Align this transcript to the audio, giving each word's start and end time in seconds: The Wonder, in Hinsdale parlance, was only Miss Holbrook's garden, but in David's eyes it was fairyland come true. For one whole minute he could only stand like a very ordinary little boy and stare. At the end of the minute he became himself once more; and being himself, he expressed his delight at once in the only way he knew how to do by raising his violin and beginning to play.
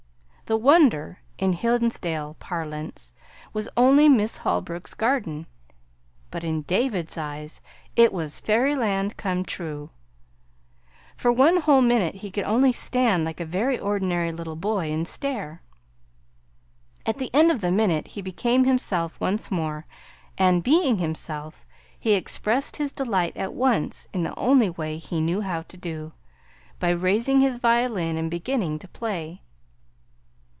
The 0.47 0.57
Wonder, 0.57 1.21
in 1.37 1.53
Hinsdale 1.53 2.33
parlance, 2.37 3.13
was 3.53 3.69
only 3.77 4.09
Miss 4.09 4.35
Holbrook's 4.39 4.93
garden, 4.93 5.47
but 6.29 6.43
in 6.43 6.63
David's 6.63 7.17
eyes 7.17 7.61
it 7.95 8.11
was 8.11 8.41
fairyland 8.41 9.15
come 9.15 9.45
true. 9.45 9.91
For 11.15 11.31
one 11.31 11.61
whole 11.61 11.81
minute 11.81 12.15
he 12.15 12.29
could 12.29 12.43
only 12.43 12.73
stand 12.73 13.23
like 13.23 13.39
a 13.39 13.45
very 13.45 13.79
ordinary 13.79 14.33
little 14.33 14.57
boy 14.57 14.91
and 14.91 15.07
stare. 15.07 15.61
At 17.05 17.17
the 17.17 17.33
end 17.33 17.49
of 17.49 17.61
the 17.61 17.71
minute 17.71 18.09
he 18.09 18.21
became 18.21 18.65
himself 18.65 19.17
once 19.21 19.49
more; 19.51 19.85
and 20.37 20.63
being 20.65 20.97
himself, 20.97 21.65
he 21.97 22.11
expressed 22.11 22.75
his 22.75 22.91
delight 22.91 23.37
at 23.37 23.53
once 23.53 24.05
in 24.11 24.23
the 24.23 24.37
only 24.37 24.69
way 24.69 24.97
he 24.97 25.21
knew 25.21 25.39
how 25.39 25.61
to 25.61 25.77
do 25.77 26.11
by 26.77 26.89
raising 26.89 27.39
his 27.39 27.57
violin 27.59 28.17
and 28.17 28.29
beginning 28.29 28.79
to 28.79 28.89
play. 28.89 29.43